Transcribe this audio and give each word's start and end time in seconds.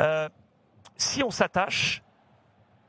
Euh, 0.00 0.28
si 0.96 1.22
on 1.22 1.30
s'attache, 1.30 2.02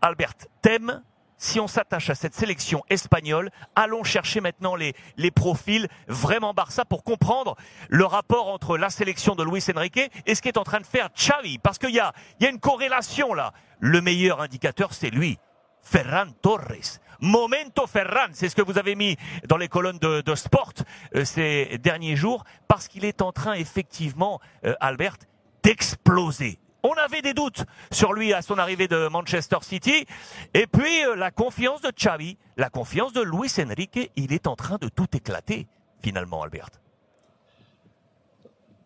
Albert, 0.01 0.33
thème, 0.61 1.03
si 1.37 1.59
on 1.59 1.67
s'attache 1.67 2.09
à 2.09 2.15
cette 2.15 2.33
sélection 2.33 2.83
espagnole, 2.89 3.51
allons 3.75 4.03
chercher 4.03 4.41
maintenant 4.41 4.75
les, 4.75 4.93
les 5.17 5.31
profils 5.31 5.87
vraiment 6.07 6.53
Barça 6.53 6.85
pour 6.85 7.03
comprendre 7.03 7.55
le 7.89 8.05
rapport 8.05 8.47
entre 8.47 8.77
la 8.77 8.89
sélection 8.89 9.35
de 9.35 9.43
Luis 9.43 9.63
Enrique 9.75 10.11
et 10.25 10.35
ce 10.35 10.41
qu'est 10.41 10.57
en 10.57 10.63
train 10.63 10.79
de 10.79 10.85
faire 10.85 11.09
Xavi. 11.13 11.57
Parce 11.57 11.77
qu'il 11.77 11.91
y 11.91 11.99
a, 11.99 12.13
y 12.39 12.45
a 12.45 12.49
une 12.49 12.59
corrélation 12.59 13.33
là. 13.33 13.53
Le 13.79 14.01
meilleur 14.01 14.41
indicateur, 14.41 14.93
c'est 14.93 15.09
lui, 15.09 15.37
Ferran 15.81 16.27
Torres. 16.41 16.99
Momento 17.19 17.85
Ferran, 17.87 18.29
c'est 18.33 18.49
ce 18.49 18.55
que 18.55 18.61
vous 18.61 18.77
avez 18.77 18.95
mis 18.95 19.17
dans 19.47 19.57
les 19.57 19.67
colonnes 19.67 19.99
de, 19.99 20.21
de 20.21 20.35
Sport 20.35 20.73
euh, 21.15 21.25
ces 21.25 21.77
derniers 21.79 22.15
jours, 22.15 22.43
parce 22.67 22.87
qu'il 22.87 23.05
est 23.05 23.21
en 23.21 23.31
train 23.31 23.53
effectivement, 23.53 24.39
euh, 24.65 24.73
Albert, 24.79 25.17
d'exploser. 25.63 26.59
On 26.87 26.93
avait 26.93 27.23
des 27.23 27.33
doutes 27.33 27.63
sur 27.91 28.13
lui 28.13 28.31
à 28.31 28.43
son 28.43 28.59
arrivée 28.59 28.87
de 28.87 29.07
Manchester 29.07 29.57
City. 29.61 30.05
Et 30.53 30.67
puis, 30.67 31.03
euh, 31.03 31.15
la 31.15 31.31
confiance 31.31 31.81
de 31.81 31.89
Xavi, 31.89 32.37
la 32.57 32.69
confiance 32.69 33.11
de 33.11 33.23
Luis 33.23 33.51
Enrique, 33.57 34.11
il 34.15 34.31
est 34.31 34.45
en 34.45 34.55
train 34.55 34.77
de 34.77 34.87
tout 34.89 35.07
éclater, 35.15 35.65
finalement, 36.03 36.43
Albert. 36.43 36.69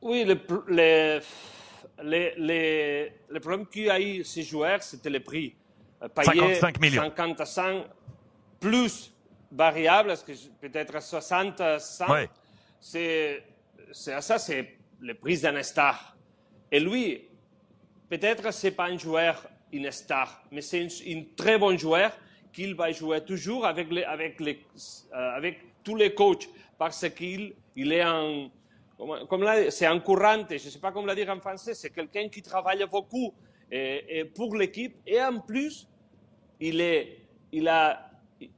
Oui, 0.02 0.24
le, 0.24 0.40
les, 0.70 1.20
les, 2.02 2.34
les, 2.38 3.14
le 3.28 3.40
problème 3.42 3.68
qu'il 3.68 3.84
y 3.84 3.90
a 3.90 4.00
eu 4.00 4.24
ces 4.24 4.44
joueurs, 4.44 4.82
c'était 4.82 5.10
le 5.10 5.20
prix. 5.20 5.54
Euh, 6.02 6.08
Payé 6.08 6.56
55 6.56 6.80
millions. 6.80 7.02
50 7.02 7.42
à 7.42 7.46
100, 7.46 7.64
plus 8.62 9.14
variable, 9.52 10.14
peut-être 10.62 11.02
60 11.02 11.60
à 11.60 11.80
100. 11.80 12.10
Ouais. 12.10 12.30
C'est, 12.80 13.44
ça, 13.92 14.40
c'est 14.40 14.78
le 15.02 15.16
prix 15.16 15.42
d'un 15.42 15.62
star. 15.64 16.16
Et 16.72 16.80
lui, 16.80 17.29
peut-être 18.10 18.52
c'est 18.54 18.72
pas 18.72 18.88
un 18.88 18.98
joueur 18.98 19.48
une 19.72 19.92
star, 19.92 20.44
mais 20.52 20.62
c'est 20.62 20.88
un 21.08 21.24
très 21.36 21.58
bon 21.58 21.78
joueur 21.78 22.12
qu'il 22.52 22.74
va 22.76 22.92
jouer 22.92 23.22
toujours 23.22 23.66
euh, 23.66 23.70
avec 25.14 25.60
tous 25.84 25.96
les 25.96 26.14
coachs 26.14 26.50
parce 26.78 27.08
qu'il 27.10 27.54
il 27.76 27.94
est 27.94 28.02
un, 28.02 28.50
comme, 28.98 29.46
c'est 29.70 29.86
un 29.86 30.00
courant, 30.00 30.44
je 30.50 30.54
ne 30.56 30.60
sais 30.60 30.80
pas 30.80 30.92
comment 30.92 31.08
le 31.08 31.16
dire 31.16 31.30
en 31.30 31.40
français, 31.40 31.74
c'est 31.74 31.92
quelqu'un 31.92 32.28
qui 32.30 32.42
travaille 32.42 32.84
beaucoup 32.92 33.34
pour 34.34 34.56
l'équipe 34.56 34.96
et 35.06 35.22
en 35.22 35.40
plus, 35.40 35.88
il, 36.60 37.68
a 37.68 38.10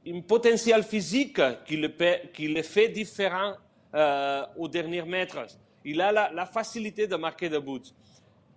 un 0.06 0.20
potentiel 0.22 0.82
physique 0.82 1.40
qui 1.66 1.76
le, 1.76 2.62
fait 2.62 2.88
différent 2.88 3.54
euh, 3.94 4.42
au 4.56 4.68
dernier 4.68 5.02
mètre. 5.02 5.46
Il 5.84 6.00
a 6.00 6.12
la, 6.12 6.32
la 6.32 6.46
facilité 6.46 7.06
de 7.06 7.16
marquer 7.16 7.48
des 7.48 7.60
buts. 7.60 7.80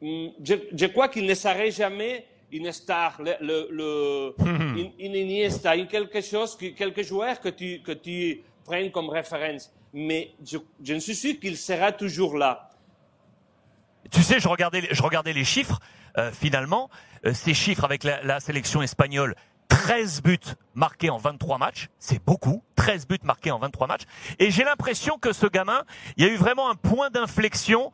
Mm, 0.05 0.27
je, 0.43 0.53
je 0.71 0.85
crois 0.85 1.07
qu'il 1.07 1.25
ne 1.25 1.33
serait 1.33 1.71
jamais 1.71 2.27
une 2.51 2.71
star, 2.71 3.19
le, 3.19 3.33
le, 3.41 3.67
le 3.71 4.35
une, 4.79 4.91
une 4.99 5.15
Iniesta, 5.15 5.75
une 5.75 5.87
quelque 5.87 6.21
chose, 6.21 6.55
quelque 6.55 7.01
joueur 7.01 7.39
que 7.39 7.49
tu, 7.49 7.81
que 7.81 7.91
tu 7.91 8.43
prennes 8.65 8.91
comme 8.91 9.09
référence. 9.09 9.73
Mais 9.93 10.31
je, 10.45 10.59
je 10.83 10.93
ne 10.93 10.99
suis 10.99 11.15
sûr 11.15 11.39
qu'il 11.39 11.57
sera 11.57 11.91
toujours 11.91 12.37
là. 12.37 12.69
Tu 14.11 14.21
sais, 14.21 14.39
je 14.39 14.47
regardais, 14.47 14.87
je 14.91 15.01
regardais 15.01 15.33
les 15.33 15.43
chiffres. 15.43 15.79
Euh, 16.17 16.31
finalement, 16.31 16.91
euh, 17.25 17.33
ces 17.33 17.55
chiffres 17.55 17.83
avec 17.83 18.03
la, 18.03 18.21
la, 18.21 18.39
sélection 18.39 18.83
espagnole, 18.83 19.35
13 19.69 20.21
buts 20.21 20.37
marqués 20.75 21.09
en 21.09 21.17
23 21.17 21.57
matchs, 21.57 21.89
c'est 21.97 22.23
beaucoup. 22.23 22.63
13 22.75 23.07
buts 23.07 23.17
marqués 23.23 23.49
en 23.49 23.57
23 23.57 23.87
matchs. 23.87 24.03
Et 24.37 24.51
j'ai 24.51 24.63
l'impression 24.63 25.17
que 25.17 25.33
ce 25.33 25.47
gamin, 25.47 25.83
il 26.15 26.25
y 26.25 26.29
a 26.29 26.31
eu 26.31 26.35
vraiment 26.37 26.69
un 26.69 26.75
point 26.75 27.09
d'inflexion 27.09 27.91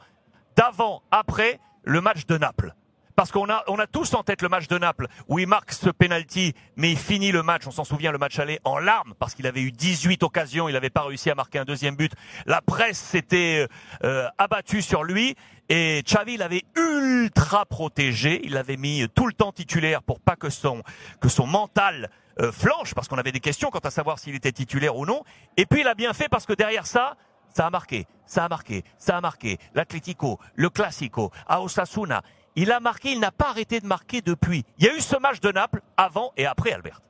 d'avant, 0.58 1.02
après 1.12 1.60
le 1.84 2.02
match 2.02 2.26
de 2.26 2.38
Naples. 2.38 2.74
Parce 3.16 3.32
qu'on 3.32 3.50
a, 3.50 3.64
on 3.68 3.78
a 3.78 3.88
tous 3.88 4.14
en 4.14 4.24
tête 4.24 4.42
le 4.42 4.50
match 4.50 4.68
de 4.68 4.78
Naples 4.78 5.08
où 5.28 5.38
il 5.40 5.48
marque 5.48 5.74
ce 5.74 5.90
penalty, 5.90 6.54
mais 6.76 6.92
il 6.92 6.98
finit 6.98 7.32
le 7.32 7.44
match, 7.44 7.68
on 7.68 7.72
s'en 7.72 7.84
souvient, 7.84 8.12
le 8.12 8.18
match 8.18 8.40
allait 8.40 8.60
en 8.64 8.80
larmes 8.80 9.14
parce 9.20 9.36
qu'il 9.36 9.46
avait 9.48 9.62
eu 9.62 9.72
18 9.72 10.24
occasions, 10.24 10.70
il 10.70 10.74
n'avait 10.74 10.90
pas 10.90 11.04
réussi 11.04 11.30
à 11.30 11.36
marquer 11.36 11.60
un 11.60 11.66
deuxième 11.66 11.96
but. 11.96 12.14
La 12.46 12.62
presse 12.62 12.98
s'était 12.98 13.68
euh, 14.04 14.28
abattue 14.38 14.82
sur 14.82 15.04
lui 15.04 15.36
et 15.70 16.02
Xavi 16.04 16.38
l'avait 16.38 16.64
ultra 16.76 17.66
protégé. 17.66 18.42
Il 18.44 18.54
l'avait 18.54 18.78
mis 18.78 19.08
tout 19.14 19.28
le 19.28 19.34
temps 19.34 19.52
titulaire 19.52 20.02
pour 20.04 20.20
pas 20.20 20.36
que 20.36 20.50
son, 20.50 20.82
que 21.20 21.30
son 21.30 21.46
mental 21.46 22.10
euh, 22.40 22.52
flanche 22.52 22.94
parce 22.94 23.08
qu'on 23.08 23.18
avait 23.18 23.32
des 23.32 23.40
questions 23.40 23.70
quant 23.70 23.80
à 23.80 23.92
savoir 23.92 24.20
s'il 24.20 24.36
était 24.36 24.52
titulaire 24.52 24.96
ou 24.96 25.06
non. 25.06 25.24
Et 25.58 25.66
puis 25.66 25.82
il 25.82 25.88
a 25.88 25.96
bien 25.96 26.14
fait 26.14 26.30
parce 26.30 26.46
que 26.46 26.54
derrière 26.54 26.88
ça, 26.88 27.18
ça 27.54 27.68
a 27.68 27.70
marqué, 27.70 28.06
ça 28.26 28.46
a 28.46 28.50
marqué, 28.50 28.84
ça 28.98 29.18
a 29.18 29.22
marqué. 29.22 29.58
L'Atlético, 29.74 30.40
le 30.56 30.70
Classico, 30.70 31.32
à 31.48 31.62
Osasuna. 31.62 32.22
Il 32.56 32.72
a 32.72 32.80
marqué, 32.80 33.12
il 33.14 33.20
n'a 33.20 33.32
pas 33.32 33.50
arrêté 33.50 33.80
de 33.80 33.88
marquer 33.88 34.22
depuis. 34.22 34.66
Il 34.78 34.86
y 34.86 34.90
a 34.90 34.96
eu 34.96 35.00
ce 35.00 35.16
match 35.18 35.40
de 35.40 35.52
Naples 35.52 35.82
avant 35.96 36.34
et 36.36 36.46
après, 36.46 36.72
Albert. 36.74 37.02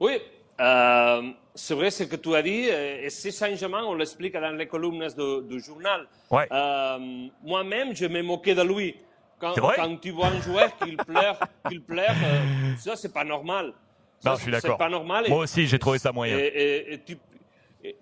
Oui, 0.00 0.18
euh, 0.60 1.30
c'est 1.54 1.74
vrai 1.74 1.90
ce 1.90 2.04
que 2.04 2.16
tu 2.16 2.34
as 2.34 2.42
dit. 2.42 2.66
Et 2.68 3.10
ces 3.10 3.30
changements, 3.32 3.80
on 3.88 3.94
l'explique 3.94 4.34
dans 4.34 4.56
les 4.56 4.66
colonnes 4.66 5.06
du 5.48 5.60
journal. 5.60 6.06
Ouais. 6.30 6.48
Euh, 6.52 7.28
Moi-même, 7.42 7.94
je 7.94 8.06
me 8.06 8.22
moquais 8.22 8.54
de 8.54 8.62
lui. 8.62 8.96
Quand, 9.40 9.54
C'est 9.54 9.60
quand 9.60 9.96
tu 10.00 10.10
vois 10.10 10.26
un 10.28 10.40
joueur 10.40 10.76
qui 10.78 10.96
pleure, 10.96 11.38
qu'il 11.68 11.80
pleure, 11.82 12.10
euh, 12.24 12.74
ça, 12.76 12.96
c'est 12.96 13.12
pas 13.12 13.22
normal. 13.22 13.72
Ça, 14.18 14.30
Non, 14.30 14.36
je 14.36 14.42
suis 14.42 14.52
c'est 14.52 14.60
d'accord. 14.62 14.78
pas 14.78 14.88
normal. 14.88 15.26
Et- 15.26 15.30
Moi 15.30 15.38
aussi, 15.44 15.64
j'ai 15.68 15.78
trouvé 15.78 16.00
ça 16.00 16.10
moyen. 16.10 16.36
Et, 16.36 16.40
et- 16.46 16.94
et 16.94 16.98
tu, 17.04 17.16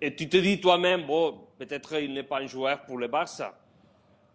et- 0.01 0.15
tu 0.15 0.27
te 0.29 0.37
dis 0.37 0.59
toi-même, 0.59 1.05
bon, 1.05 1.39
peut-être 1.57 1.99
il 2.01 2.13
n'est 2.13 2.23
pas 2.23 2.39
un 2.39 2.47
joueur 2.47 2.81
pour 2.85 2.97
le 2.97 3.07
Barça. 3.07 3.53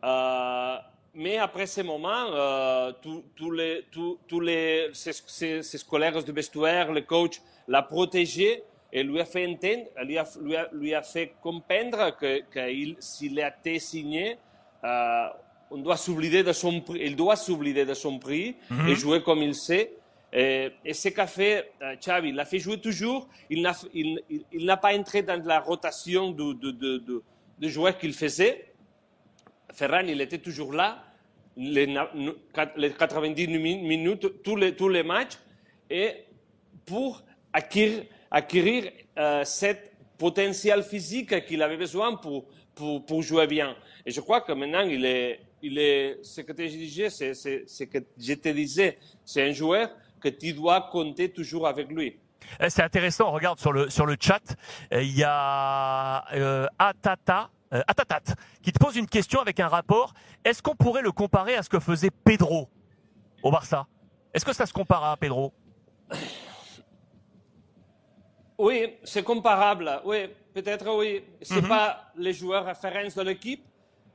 Euh, 0.04 0.76
mais 1.14 1.38
après 1.38 1.66
ce 1.66 1.80
moment, 1.82 2.26
euh, 2.32 2.92
tous 3.36 3.50
les, 3.50 3.84
les, 4.40 4.88
ses, 4.92 5.12
ses- 5.12 5.62
ses 5.62 5.78
collègues 5.84 6.24
du 6.24 6.32
vestiaire, 6.32 6.92
le 6.92 7.02
coach, 7.02 7.40
l'a 7.68 7.82
protégé 7.82 8.62
et 8.92 9.02
lui 9.02 9.20
a 9.20 9.24
fait 9.24 9.46
entendre, 9.46 9.84
lui 10.04 10.18
a, 10.18 10.24
lui 10.40 10.56
a, 10.56 10.68
lui 10.72 10.94
a 10.94 11.02
fait 11.02 11.34
comprendre 11.40 12.16
que, 12.18 12.40
que 12.50 12.70
il- 12.70 12.96
s'il 12.98 13.40
a 13.40 13.48
été 13.48 13.78
signé, 13.78 14.36
euh, 14.84 15.26
on 15.70 15.78
doit 15.78 15.96
s'oublier 15.96 16.42
de 16.42 16.52
son 16.52 16.80
prix, 16.80 17.00
il 17.02 17.16
doit 17.16 17.36
s'oublier 17.36 17.84
de 17.84 17.94
son 17.94 18.18
prix 18.18 18.56
et 18.88 18.94
jouer 18.94 19.22
comme 19.22 19.42
il 19.42 19.54
sait. 19.54 19.92
Et, 20.32 20.70
et 20.84 20.94
ce 20.94 21.08
qu'a 21.10 21.26
fait 21.26 21.72
euh, 21.82 21.94
Xavi, 21.96 22.30
il 22.30 22.34
l'a 22.34 22.46
fait 22.46 22.58
jouer 22.58 22.80
toujours. 22.80 23.28
Il 23.50 23.62
n'a 23.62 24.76
pas 24.78 24.96
entré 24.96 25.22
dans 25.22 25.42
la 25.44 25.60
rotation 25.60 26.30
de, 26.30 26.52
de, 26.54 27.22
joueurs 27.68 27.98
qu'il 27.98 28.14
faisait. 28.14 28.72
Ferran, 29.72 30.04
il 30.06 30.20
était 30.20 30.38
toujours 30.38 30.72
là, 30.72 31.02
les, 31.56 31.86
na- 31.86 32.10
nu- 32.14 32.32
quat- 32.52 32.72
les 32.76 32.92
90 32.92 33.46
min- 33.48 33.82
minutes, 33.82 34.42
tous 34.42 34.56
les, 34.56 35.02
matchs, 35.02 35.38
et 35.90 36.24
pour 36.86 37.22
acquérir, 37.52 38.04
acquérir 38.30 38.90
euh, 39.18 39.44
cette 39.44 39.92
potentiel 40.16 40.82
physique 40.82 41.44
qu'il 41.46 41.62
avait 41.62 41.76
besoin 41.76 42.16
pour, 42.16 42.46
jouer 43.22 43.46
bien. 43.46 43.76
Et 44.06 44.10
je 44.10 44.20
crois 44.20 44.40
que 44.40 44.52
maintenant, 44.52 44.82
il 44.82 45.04
est, 45.04 45.40
c'est, 46.22 46.44
ce 47.34 47.84
que 47.84 47.98
je 48.18 48.34
te 48.34 48.48
disais, 48.48 48.98
c'est 49.24 49.42
un 49.42 49.52
joueur 49.52 49.90
que 50.22 50.28
tu 50.28 50.52
dois 50.52 50.88
compter 50.92 51.30
toujours 51.32 51.66
avec 51.66 51.88
lui. 51.88 52.18
Eh, 52.60 52.70
C'est 52.70 52.82
intéressant, 52.82 53.28
on 53.28 53.32
regarde 53.32 53.58
sur 53.58 53.72
le, 53.72 53.90
sur 53.90 54.06
le 54.06 54.16
chat, 54.18 54.42
euh, 54.92 55.02
il 55.02 55.16
y 55.16 55.24
a 55.24 56.24
euh, 56.34 56.66
Atata, 56.78 57.50
euh, 57.72 57.82
Atatat 57.86 58.34
qui 58.62 58.72
te 58.72 58.78
pose 58.78 58.96
une 58.96 59.06
question 59.06 59.40
avec 59.40 59.60
un 59.60 59.68
rapport. 59.68 60.14
Est-ce 60.44 60.62
qu'on 60.62 60.76
pourrait 60.76 61.02
le 61.02 61.12
comparer 61.12 61.54
à 61.56 61.62
ce 61.62 61.68
que 61.68 61.80
faisait 61.80 62.10
Pedro 62.10 62.68
au 63.42 63.50
Barça? 63.50 63.86
Est-ce 64.34 64.44
que 64.44 64.52
ça 64.52 64.66
se 64.66 64.72
compare 64.72 65.04
à 65.04 65.16
Pedro? 65.16 65.52
Oui, 68.58 68.94
c'est 69.02 69.22
comparable. 69.24 70.00
Oui, 70.04 70.28
peut-être 70.54 70.96
oui. 70.96 71.24
C'est 71.40 71.66
pas 71.66 72.12
les 72.16 72.32
joueurs 72.32 72.64
références 72.64 73.16
de 73.16 73.22
l'équipe, 73.22 73.64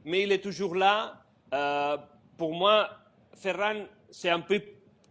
mais 0.06 0.24
il 0.24 0.31
est 0.31 0.41
toujours 0.41 0.75
là. 0.75 1.22
Euh, 1.53 1.97
pour 2.38 2.53
moi, 2.53 2.89
Ferran, 3.36 3.86
c'est 4.10 4.30
un 4.30 4.39
peu, 4.39 4.62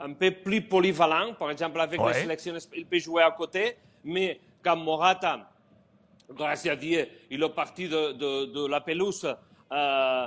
un 0.00 0.12
peu 0.12 0.30
plus 0.30 0.62
polyvalent. 0.62 1.34
Par 1.34 1.50
exemple, 1.50 1.80
avec 1.80 2.00
Ouais. 2.00 2.12
les 2.12 2.20
sélections, 2.20 2.54
il 2.74 2.86
peut 2.86 2.98
jouer 2.98 3.22
à 3.22 3.30
côté, 3.30 3.76
mais 4.04 4.40
comme 4.62 4.82
Morata, 4.84 5.50
grâce 6.30 6.66
à 6.66 6.76
Dieu, 6.76 7.06
il 7.30 7.42
est 7.42 7.48
parti 7.50 7.88
de, 7.88 8.12
de, 8.12 8.46
de 8.46 8.66
la 8.66 8.80
pelouse. 8.80 9.24
euh, 9.72 10.26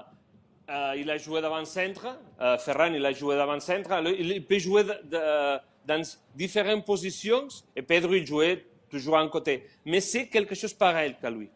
euh, 0.70 0.94
il 0.98 1.10
a 1.10 1.18
joué 1.18 1.42
d'avant-centre. 1.42 2.06
Euh, 2.40 2.58
Ferran, 2.60 2.94
il 2.94 3.04
a 3.06 3.12
joué 3.12 3.36
d'avant-centre. 3.36 3.90
Il 4.20 4.46
peut 4.46 4.60
jouer 4.60 4.84
de- 4.84 5.58
dans 5.86 6.02
différentes 6.36 6.86
positions 6.86 7.48
et 7.76 7.82
Pedro, 7.82 8.14
il 8.14 8.26
jouait 8.28 8.66
toujours 8.90 9.18
à 9.18 9.22
un 9.22 9.30
côté. 9.30 9.66
Mais 9.86 10.00
c'est 10.00 10.28
quelque 10.28 10.54
chose 10.54 10.74
pareil 10.74 11.16
qu'à 11.20 11.30
lui. 11.32 11.50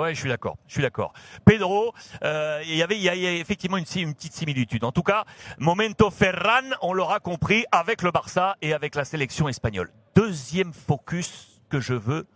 Ouais, 0.00 0.14
je 0.14 0.20
suis 0.20 0.28
d'accord. 0.28 0.56
Je 0.66 0.74
suis 0.74 0.82
d'accord. 0.82 1.12
Pedro, 1.44 1.94
euh, 2.22 2.62
il 2.64 2.76
y 2.76 2.82
avait, 2.82 3.38
effectivement 3.38 3.76
une 3.76 3.84
petite 3.84 4.32
similitude. 4.32 4.84
En 4.84 4.92
tout 4.92 5.02
cas, 5.02 5.24
Momento 5.58 6.10
Ferran, 6.10 6.70
on 6.82 6.92
l'aura 6.92 7.20
compris 7.20 7.64
avec 7.72 8.02
le 8.02 8.10
Barça 8.10 8.56
et 8.62 8.72
avec 8.72 8.94
la 8.94 9.04
sélection 9.04 9.48
espagnole. 9.48 9.90
Deuxième 10.14 10.72
focus 10.72 11.60
que 11.68 11.80
je 11.80 11.94
veux 11.94 12.26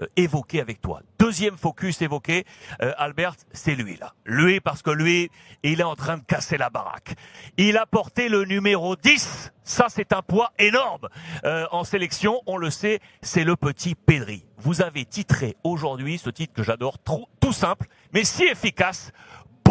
euh, 0.00 0.60
avec 0.60 0.80
toi. 0.80 1.00
Deuxième 1.18 1.56
focus 1.56 2.02
évoqué, 2.02 2.44
euh, 2.82 2.92
Albert, 2.96 3.34
c'est 3.52 3.74
lui 3.74 3.96
là. 3.96 4.14
Lui 4.24 4.60
parce 4.60 4.82
que 4.82 4.90
lui, 4.90 5.30
il 5.62 5.80
est 5.80 5.84
en 5.84 5.94
train 5.94 6.16
de 6.16 6.22
casser 6.22 6.56
la 6.56 6.70
baraque. 6.70 7.14
Il 7.56 7.76
a 7.76 7.86
porté 7.86 8.28
le 8.28 8.44
numéro 8.44 8.96
10. 8.96 9.52
Ça, 9.64 9.86
c'est 9.88 10.12
un 10.12 10.22
poids 10.22 10.52
énorme 10.58 11.08
euh, 11.44 11.66
en 11.70 11.84
sélection. 11.84 12.40
On 12.46 12.56
le 12.56 12.70
sait, 12.70 13.00
c'est 13.22 13.44
le 13.44 13.56
petit 13.56 13.94
Pedri. 13.94 14.44
Vous 14.58 14.82
avez 14.82 15.04
titré 15.04 15.56
aujourd'hui 15.64 16.18
ce 16.18 16.30
titre 16.30 16.54
que 16.54 16.62
j'adore, 16.62 16.98
tout 16.98 17.52
simple, 17.52 17.86
mais 18.12 18.24
si 18.24 18.44
efficace. 18.44 19.12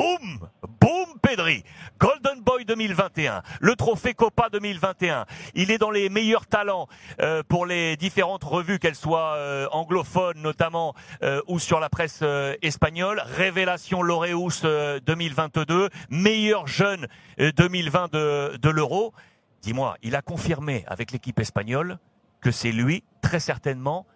Boum 0.01 0.49
Boum 0.79 1.19
Pedri 1.21 1.63
Golden 1.99 2.41
Boy 2.41 2.65
2021, 2.65 3.43
le 3.59 3.75
trophée 3.75 4.15
Copa 4.15 4.49
2021. 4.49 5.27
Il 5.53 5.69
est 5.69 5.77
dans 5.77 5.91
les 5.91 6.09
meilleurs 6.09 6.47
talents 6.47 6.87
euh, 7.21 7.43
pour 7.47 7.67
les 7.67 7.97
différentes 7.97 8.43
revues, 8.43 8.79
qu'elles 8.79 8.95
soient 8.95 9.35
euh, 9.35 9.67
anglophones 9.71 10.41
notamment 10.41 10.95
euh, 11.21 11.39
ou 11.47 11.59
sur 11.59 11.79
la 11.79 11.89
presse 11.89 12.23
espagnole. 12.63 13.21
Révélation 13.37 14.01
Laureus 14.01 14.63
2022, 15.05 15.89
meilleur 16.09 16.65
jeune 16.65 17.07
2020 17.37 18.11
de, 18.11 18.57
de 18.57 18.69
l'Euro. 18.71 19.13
Dis-moi, 19.61 19.97
il 20.01 20.15
a 20.15 20.23
confirmé 20.23 20.83
avec 20.87 21.11
l'équipe 21.11 21.39
espagnole 21.39 21.99
que 22.41 22.49
c'est 22.49 22.71
lui, 22.71 23.03
très 23.21 23.39
certainement. 23.39 24.07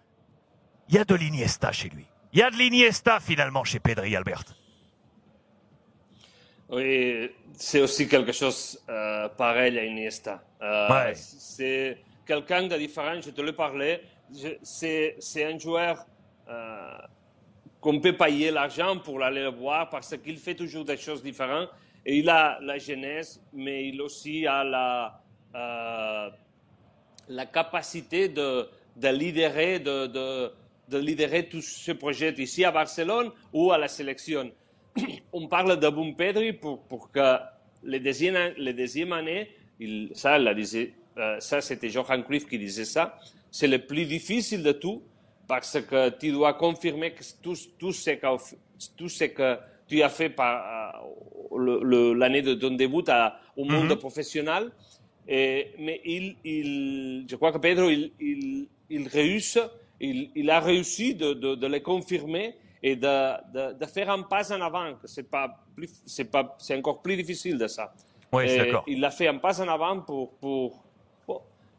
Il 0.88 0.96
y 0.96 0.98
a 0.98 1.04
de 1.04 1.14
l'Iniesta 1.14 1.70
chez 1.70 1.90
lui. 1.90 2.06
Il 2.32 2.40
y 2.40 2.42
a 2.42 2.50
de 2.50 2.56
l'Iniesta 2.56 3.20
finalement 3.20 3.62
chez 3.62 3.78
Pedri, 3.78 4.16
Albert. 4.16 4.42
Oui, 6.68 7.30
c'est 7.52 7.80
aussi 7.80 8.08
quelque 8.08 8.32
chose 8.32 8.82
euh, 8.88 9.28
pareil 9.28 9.78
à 9.78 9.84
Iniesta. 9.84 10.42
Euh, 10.60 10.88
C'est 11.14 11.98
quelqu'un 12.26 12.66
de 12.66 12.76
différent, 12.76 13.20
je 13.20 13.30
te 13.30 13.40
le 13.40 13.52
parlais. 13.52 14.02
C'est 14.62 15.44
un 15.44 15.58
joueur 15.58 16.04
euh, 16.48 16.98
qu'on 17.80 18.00
peut 18.00 18.16
payer 18.16 18.50
l'argent 18.50 18.98
pour 18.98 19.22
aller 19.22 19.42
le 19.42 19.50
voir 19.50 19.88
parce 19.90 20.16
qu'il 20.18 20.38
fait 20.38 20.56
toujours 20.56 20.84
des 20.84 20.96
choses 20.96 21.22
différentes. 21.22 21.68
Et 22.04 22.18
il 22.18 22.28
a 22.28 22.58
la 22.60 22.78
jeunesse, 22.78 23.40
mais 23.52 23.88
il 23.88 24.00
aussi 24.02 24.46
a 24.46 24.64
la, 24.64 25.20
euh, 25.54 26.30
la 27.28 27.46
capacité 27.46 28.28
de, 28.28 28.68
de 28.96 29.08
lidérer, 29.08 29.78
de, 29.78 30.06
de, 30.06 30.52
de 30.88 30.98
lidérer 30.98 31.48
tout 31.48 31.62
ce 31.62 31.92
projet 31.92 32.32
ici 32.38 32.64
à 32.64 32.72
Barcelone 32.72 33.30
ou 33.52 33.70
à 33.70 33.78
la 33.78 33.88
sélection. 33.88 34.50
On 35.32 35.48
parle 35.48 35.78
de 35.78 36.14
Pedri 36.14 36.52
pour, 36.52 36.82
pour 36.82 37.10
que 37.10 37.36
les 37.84 38.00
deuxième, 38.00 38.54
les 38.56 38.98
il, 39.78 40.10
ça, 40.14 40.54
disait, 40.54 40.94
euh, 41.18 41.38
ça 41.40 41.60
c'était 41.60 41.90
Johan 41.90 42.22
Cruyff 42.22 42.48
qui 42.48 42.58
disait 42.58 42.84
ça, 42.84 43.18
c'est 43.50 43.68
le 43.68 43.78
plus 43.78 44.06
difficile 44.06 44.62
de 44.62 44.72
tout 44.72 45.02
parce 45.46 45.78
que 45.80 46.10
tu 46.10 46.32
dois 46.32 46.54
confirmer 46.54 47.12
que 47.12 47.22
tout, 47.42 47.56
tout, 47.78 47.92
ce, 47.92 48.10
que, 48.10 48.26
tout 48.96 49.08
ce 49.08 49.24
que 49.24 49.58
tu 49.86 50.02
as 50.02 50.08
fait 50.08 50.30
par 50.30 51.04
euh, 51.52 52.14
l'année 52.14 52.42
de 52.42 52.54
ton 52.54 52.72
début 52.72 53.04
à, 53.08 53.38
au 53.56 53.64
monde 53.64 53.90
mhm. 53.90 53.96
professionnel. 53.96 54.70
Et, 55.28 55.72
mais 55.78 56.00
il, 56.04 56.36
il, 56.44 57.26
je 57.28 57.36
crois 57.36 57.52
que 57.52 57.58
Pedro, 57.58 57.88
il, 57.90 58.12
il, 58.20 58.68
il 58.90 59.08
réussit, 59.08 59.62
il, 60.00 60.30
il, 60.34 60.50
a 60.50 60.60
réussi 60.60 61.14
de, 61.14 61.32
de, 61.32 61.54
de 61.54 61.66
le 61.66 61.80
confirmer 61.80 62.54
et 62.82 62.96
de, 62.96 63.72
de, 63.72 63.86
faire 63.86 64.10
un 64.10 64.22
pas 64.22 64.52
en 64.52 64.60
avant. 64.60 64.92
C'est 65.04 65.28
pas 65.30 65.64
c'est 66.06 66.30
pas, 66.30 66.56
c'est 66.58 66.76
encore 66.76 67.02
plus 67.02 67.16
difficile 67.16 67.58
de 67.58 67.66
ça. 67.66 67.92
Oui, 68.32 68.56
d'accord. 68.56 68.84
Il 68.86 69.04
a 69.04 69.10
fait 69.10 69.28
un 69.28 69.38
pas 69.38 69.60
en 69.60 69.68
avant 69.68 70.00
pour, 70.00 70.36
pour, 70.38 70.84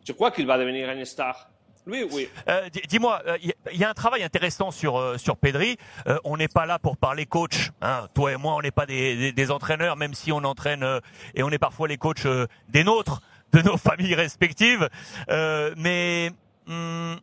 je 0.06 0.14
crois 0.14 0.32
qu'il 0.32 0.48
va 0.48 0.58
devenir 0.58 0.90
une 0.90 1.06
star. 1.06 1.50
Oui, 1.86 2.06
oui. 2.12 2.28
Euh, 2.50 2.70
dis-moi, 2.90 3.22
il 3.42 3.52
euh, 3.52 3.74
y 3.74 3.84
a 3.84 3.90
un 3.90 3.94
travail 3.94 4.22
intéressant 4.22 4.72
sur 4.72 4.98
euh, 4.98 5.18
sur 5.18 5.38
Pedri. 5.38 5.78
on 6.26 6.36
n'est 6.36 6.50
pas 6.50 6.66
là 6.66 6.80
pour 6.80 6.98
parler 6.98 7.26
coach. 7.26 7.72
Hein. 7.82 8.08
Toi 8.14 8.34
et 8.34 8.38
moi, 8.38 8.56
on 8.56 8.62
n'est 8.62 8.72
pas 8.72 8.86
des, 8.86 9.32
des, 9.32 9.52
entraîneurs, 9.52 9.96
même 9.96 10.14
si 10.14 10.32
on 10.32 10.44
entraîne 10.44 10.86
et 11.34 11.44
on 11.44 11.50
est 11.50 11.58
parfois 11.58 11.88
les 11.88 11.98
coachs 11.98 12.28
des 12.68 12.84
nôtres, 12.84 13.22
de 13.54 13.62
nos 13.62 13.78
familles 13.88 14.16
respectives. 14.16 14.90
mais 15.30 16.32
hum, 16.68 17.18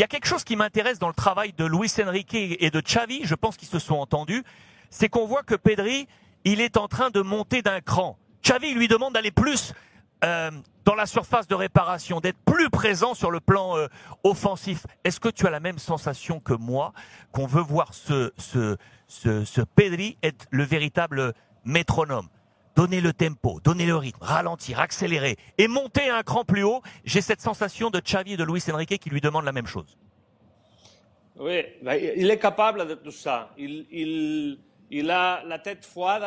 il 0.00 0.02
y 0.02 0.04
a 0.04 0.08
quelque 0.08 0.24
chose 0.24 0.44
qui 0.44 0.56
m'intéresse 0.56 0.98
dans 0.98 1.08
le 1.08 1.14
travail 1.14 1.52
de 1.52 1.66
Luis 1.66 1.92
Enrique 2.02 2.34
et 2.34 2.70
de 2.70 2.80
Xavi, 2.80 3.20
je 3.24 3.34
pense 3.34 3.58
qu'ils 3.58 3.68
se 3.68 3.78
sont 3.78 3.96
entendus, 3.96 4.44
c'est 4.88 5.10
qu'on 5.10 5.26
voit 5.26 5.42
que 5.42 5.54
Pedri, 5.54 6.08
il 6.44 6.62
est 6.62 6.78
en 6.78 6.88
train 6.88 7.10
de 7.10 7.20
monter 7.20 7.60
d'un 7.60 7.82
cran. 7.82 8.16
Xavi 8.42 8.72
lui 8.72 8.88
demande 8.88 9.12
d'aller 9.12 9.30
plus 9.30 9.74
euh, 10.24 10.50
dans 10.86 10.94
la 10.94 11.04
surface 11.04 11.46
de 11.48 11.54
réparation, 11.54 12.20
d'être 12.20 12.38
plus 12.46 12.70
présent 12.70 13.12
sur 13.12 13.30
le 13.30 13.40
plan 13.40 13.76
euh, 13.76 13.88
offensif. 14.24 14.86
Est-ce 15.04 15.20
que 15.20 15.28
tu 15.28 15.46
as 15.46 15.50
la 15.50 15.60
même 15.60 15.78
sensation 15.78 16.40
que 16.40 16.54
moi, 16.54 16.94
qu'on 17.32 17.46
veut 17.46 17.60
voir 17.60 17.92
ce, 17.92 18.32
ce, 18.38 18.78
ce, 19.06 19.44
ce 19.44 19.60
Pedri 19.60 20.16
être 20.22 20.46
le 20.50 20.64
véritable 20.64 21.34
métronome? 21.66 22.30
Donner 22.76 23.00
le 23.00 23.12
tempo, 23.12 23.60
donner 23.60 23.86
le 23.86 23.96
rythme, 23.96 24.22
ralentir, 24.22 24.80
accélérer 24.80 25.36
et 25.58 25.68
monter 25.68 26.08
un 26.08 26.22
cran 26.22 26.44
plus 26.44 26.62
haut. 26.62 26.82
J'ai 27.04 27.20
cette 27.20 27.40
sensation 27.40 27.90
de 27.90 28.00
Xavi 28.00 28.34
et 28.34 28.36
de 28.36 28.44
Luis 28.44 28.62
Enrique 28.72 28.98
qui 28.98 29.10
lui 29.10 29.20
demandent 29.20 29.44
la 29.44 29.52
même 29.52 29.66
chose. 29.66 29.98
Oui, 31.36 31.62
ben, 31.82 31.94
il 31.94 32.30
est 32.30 32.38
capable 32.38 32.86
de 32.86 32.94
tout 32.94 33.10
ça. 33.10 33.50
Il, 33.56 33.86
il, 33.90 34.58
il 34.90 35.10
a 35.10 35.42
la 35.44 35.58
tête 35.58 35.84
froide 35.84 36.22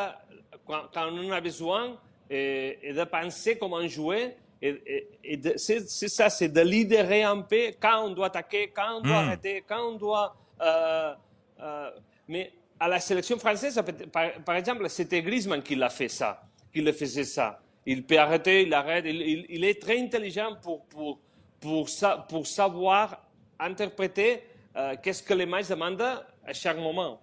quand, 0.66 0.88
on 0.96 1.28
en 1.28 1.30
a 1.30 1.40
besoin 1.40 1.96
et, 2.28 2.78
et, 2.82 2.92
de 2.92 3.04
penser 3.04 3.56
comment 3.58 3.86
jouer. 3.86 4.36
Et, 4.60 5.08
et 5.22 5.40
c'est 5.56 5.86
ça, 6.08 6.30
c'est 6.30 6.48
de 6.48 6.60
libérer 6.60 7.22
un 7.22 7.42
peu 7.42 7.72
quand 7.80 8.06
on 8.06 8.10
doit 8.10 8.26
attaquer, 8.26 8.72
quand 8.74 8.96
on 8.96 9.00
doit 9.02 9.22
hmm. 9.22 9.26
arrêter, 9.26 9.64
quand 9.68 9.88
on 9.88 9.96
doit... 9.96 10.34
Euh, 10.60 11.14
euh, 11.60 11.90
mais 12.28 12.52
à 12.80 12.88
la 12.88 13.00
sélection 13.00 13.38
française, 13.38 13.80
par, 14.12 14.56
exemple, 14.56 14.88
c'était 14.88 15.22
Griezmann 15.22 15.62
qui 15.62 15.74
l'a 15.74 15.90
fait 15.90 16.08
ça, 16.08 16.42
qui 16.72 16.80
le 16.80 16.92
faisait 16.92 17.24
ça. 17.24 17.60
Il 17.86 18.04
peut 18.04 18.18
arrêter, 18.18 18.62
il 18.62 18.74
arrête. 18.74 19.04
Il, 19.06 19.64
est 19.64 19.80
très 19.80 20.00
intelligent 20.00 20.56
pour, 21.60 21.88
savoir 22.46 23.22
interpréter 23.58 24.42
euh, 24.76 24.96
qu'est-ce 25.02 25.22
que 25.22 25.34
les 25.34 25.46
matchs 25.46 25.68
demandent 25.68 26.02
à 26.02 26.52
chaque 26.52 26.78
moment. 26.78 27.20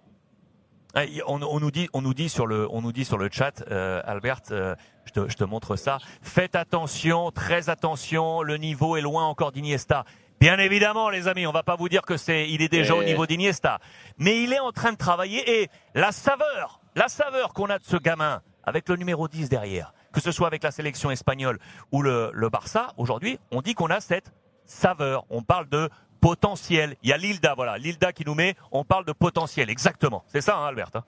On, 1.26 1.58
nous 1.58 1.70
dit, 1.70 1.88
on 1.94 2.02
nous 2.02 2.12
dit 2.12 2.28
sur 2.28 2.46
le, 2.46 2.68
on 2.70 2.82
nous 2.82 2.92
dit 2.92 3.06
sur 3.06 3.16
le 3.16 3.30
chat, 3.32 3.64
euh, 3.70 4.02
Albert, 4.04 4.42
euh, 4.50 4.74
je, 5.06 5.36
te, 5.36 5.44
montre 5.44 5.76
ça. 5.76 5.98
Faites 6.20 6.54
attention, 6.54 7.30
très 7.30 7.70
attention. 7.70 8.42
Le 8.42 8.58
niveau 8.58 8.96
est 8.96 9.00
loin 9.00 9.24
encore 9.24 9.52
d'Iniesta. 9.52 10.04
Bien 10.42 10.58
évidemment, 10.58 11.08
les 11.08 11.28
amis, 11.28 11.46
on 11.46 11.52
va 11.52 11.62
pas 11.62 11.76
vous 11.76 11.88
dire 11.88 12.02
que 12.02 12.16
c'est, 12.16 12.50
il 12.50 12.62
est 12.62 12.68
déjà 12.68 12.96
au 12.96 13.04
niveau 13.04 13.26
d'Iniesta, 13.26 13.78
mais 14.18 14.42
il 14.42 14.52
est 14.52 14.58
en 14.58 14.72
train 14.72 14.90
de 14.90 14.96
travailler 14.96 15.62
et 15.62 15.68
la 15.94 16.10
saveur, 16.10 16.80
la 16.96 17.06
saveur 17.06 17.52
qu'on 17.54 17.66
a 17.66 17.78
de 17.78 17.84
ce 17.84 17.96
gamin 17.96 18.42
avec 18.64 18.88
le 18.88 18.96
numéro 18.96 19.28
10 19.28 19.48
derrière, 19.48 19.94
que 20.12 20.20
ce 20.20 20.32
soit 20.32 20.48
avec 20.48 20.64
la 20.64 20.72
sélection 20.72 21.12
espagnole 21.12 21.60
ou 21.92 22.02
le, 22.02 22.32
le 22.34 22.48
Barça, 22.48 22.88
aujourd'hui, 22.96 23.38
on 23.52 23.62
dit 23.62 23.74
qu'on 23.74 23.86
a 23.86 24.00
cette 24.00 24.32
saveur. 24.64 25.26
On 25.30 25.42
parle 25.42 25.68
de 25.68 25.88
potentiel. 26.20 26.96
Il 27.04 27.10
y 27.10 27.12
a 27.12 27.18
Lilda, 27.18 27.54
voilà, 27.54 27.78
Lilda 27.78 28.12
qui 28.12 28.24
nous 28.26 28.34
met, 28.34 28.56
on 28.72 28.82
parle 28.82 29.04
de 29.04 29.12
potentiel, 29.12 29.70
exactement. 29.70 30.24
C'est 30.26 30.40
ça, 30.40 30.56
hein, 30.56 30.66
Albert 30.66 30.90
hein? 30.94 31.04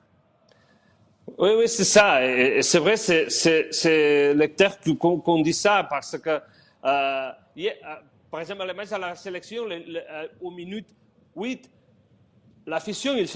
Oui, 1.38 1.50
oui, 1.58 1.66
c'est 1.66 1.82
ça. 1.82 2.20
c'est 2.60 2.78
vrai, 2.78 2.96
c'est, 2.96 3.28
c'est, 3.28 4.32
lecteur 4.34 4.78
qu'on 5.00 5.42
dit 5.42 5.54
ça 5.54 5.84
parce 5.90 6.16
que 6.18 6.40
euh, 6.84 7.30
par 8.34 8.40
exemple, 8.40 8.66
le 8.66 8.74
match 8.74 8.90
à 8.90 8.98
la 8.98 9.14
sélection, 9.14 9.64
le, 9.64 9.78
le, 9.78 10.00
au 10.40 10.50
minute 10.50 10.88
8, 11.36 11.70
l'afition, 12.66 13.16
il, 13.16 13.28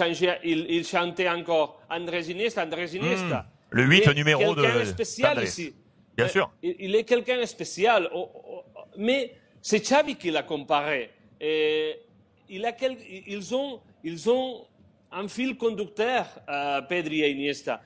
il, 0.42 0.66
il, 0.70 0.84
chantait 0.84 1.28
encore 1.28 1.80
Andrés 1.88 2.28
Iniesta, 2.28 2.64
Andrés 2.64 2.96
Iniesta. 2.96 3.46
Hmm. 3.46 3.76
Le 3.76 3.84
8, 3.84 4.06
le 4.06 4.12
numéro 4.14 4.56
de. 4.56 4.62
quelqu'un 4.62 4.84
spécial 4.86 5.44
ici. 5.44 5.72
Bien 6.16 6.26
euh, 6.26 6.28
sûr. 6.28 6.50
Il, 6.64 6.74
il 6.80 6.96
est 6.96 7.04
quelqu'un 7.04 7.46
spécial. 7.46 8.10
Oh, 8.12 8.28
oh, 8.34 8.64
oh, 8.74 8.80
mais 8.96 9.36
c'est 9.62 9.78
Xavi 9.78 10.16
qui 10.16 10.32
l'a 10.32 10.42
comparé. 10.42 11.12
Et 11.40 12.00
il 12.48 12.66
a 12.66 12.72
quel, 12.72 12.96
ils, 13.24 13.54
ont, 13.54 13.78
ils 14.02 14.28
ont 14.28 14.66
un 15.12 15.28
fil 15.28 15.56
conducteur, 15.56 16.26
euh, 16.48 16.82
Pedri 16.82 17.22
et 17.22 17.30
Iniesta. 17.30 17.80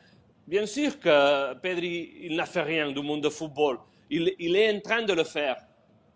Bien 0.46 0.64
sûr 0.64 0.98
que 0.98 1.52
Pedri, 1.60 2.14
il 2.22 2.36
n'a 2.36 2.46
fait 2.46 2.62
rien 2.62 2.90
du 2.90 3.02
monde 3.02 3.20
de 3.20 3.28
football. 3.28 3.80
Il, 4.08 4.34
il 4.38 4.56
est 4.56 4.74
en 4.74 4.80
train 4.80 5.02
de 5.02 5.12
le 5.12 5.24
faire. 5.24 5.56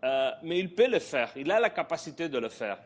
Euh, 0.07 0.31
mais 0.45 0.61
il 0.61 0.73
peut 0.73 0.89
le 0.89 1.01
faire, 1.01 1.31
il 1.35 1.51
a 1.51 1.59
la 1.59 1.71
capacité 1.71 2.29
de 2.29 2.39
le 2.39 2.49
faire. 2.49 2.79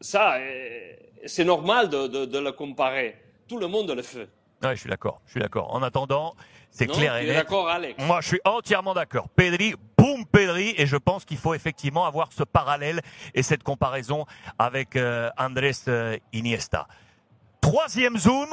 ça, 0.00 0.36
euh, 0.36 0.92
c'est 1.26 1.44
normal 1.44 1.90
de, 1.90 2.06
de, 2.24 2.38
le 2.38 2.52
comparer. 2.52 3.16
Tout 3.46 3.58
le 3.58 3.66
monde 3.66 3.90
le 3.90 4.00
fait. 4.00 4.28
Oui, 4.62 4.70
je 4.70 4.80
suis 4.80 4.88
d'accord, 4.88 5.20
je 5.26 5.32
suis 5.32 5.40
d'accord. 5.40 5.74
En 5.74 5.82
attendant, 5.82 6.34
c'est 6.70 6.86
clair 6.86 7.16
et 7.16 7.26
d'accord, 7.26 7.68
Alex. 7.68 8.02
Moi, 8.02 8.22
je 8.22 8.28
suis 8.28 8.40
entièrement 8.46 8.94
d'accord. 8.94 9.28
Pedri, 9.28 9.74
boum, 9.98 10.24
Pedri, 10.24 10.74
et 10.78 10.86
je 10.86 10.96
pense 10.96 11.26
qu'il 11.26 11.36
faut 11.36 11.52
effectivement 11.52 12.06
avoir 12.06 12.32
ce 12.32 12.42
parallèle 12.42 13.00
et 13.34 13.42
cette 13.42 13.62
comparaison 13.62 14.24
avec 14.58 14.96
euh, 14.96 15.28
Andrés 15.36 15.72
Iniesta. 16.32 16.88
Troisième 17.60 18.16
zoom, 18.16 18.48